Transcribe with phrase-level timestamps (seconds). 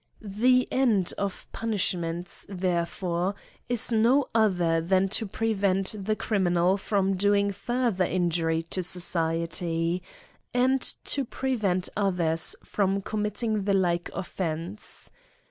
[0.23, 3.35] The end of punishment, therefore,
[3.69, 10.01] is no other than to prevent the criminal from doing further injury to society,
[10.55, 15.11] and to prevent others from com mitting the like offence.